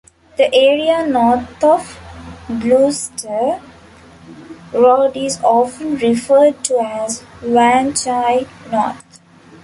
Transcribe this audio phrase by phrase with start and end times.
[0.35, 1.99] The area north of
[2.59, 3.61] Gloucester
[4.73, 9.21] Road is often referred to as Wan Chai North.